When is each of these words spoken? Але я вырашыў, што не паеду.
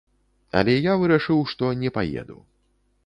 Але 0.61 0.73
я 0.91 0.95
вырашыў, 1.03 1.43
што 1.53 1.69
не 1.83 1.89
паеду. 1.99 2.39